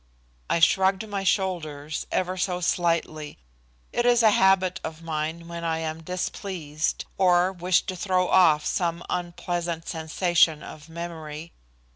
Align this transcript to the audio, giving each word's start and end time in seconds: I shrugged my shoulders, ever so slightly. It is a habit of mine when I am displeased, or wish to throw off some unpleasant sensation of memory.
I 0.49 0.59
shrugged 0.61 1.07
my 1.07 1.23
shoulders, 1.23 2.07
ever 2.11 2.35
so 2.35 2.59
slightly. 2.59 3.37
It 3.93 4.03
is 4.03 4.23
a 4.23 4.31
habit 4.31 4.81
of 4.83 5.03
mine 5.03 5.47
when 5.47 5.63
I 5.63 5.77
am 5.77 6.01
displeased, 6.01 7.05
or 7.19 7.53
wish 7.53 7.83
to 7.83 7.95
throw 7.95 8.27
off 8.27 8.65
some 8.65 9.03
unpleasant 9.11 9.87
sensation 9.87 10.63
of 10.63 10.89
memory. 10.89 11.51